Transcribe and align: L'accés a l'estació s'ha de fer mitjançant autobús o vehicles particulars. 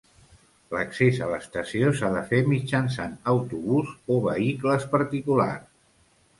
L'accés 0.75 1.19
a 1.25 1.27
l'estació 1.33 1.91
s'ha 1.99 2.09
de 2.15 2.23
fer 2.33 2.41
mitjançant 2.55 3.15
autobús 3.35 3.95
o 4.17 4.21
vehicles 4.27 4.91
particulars. 4.99 5.73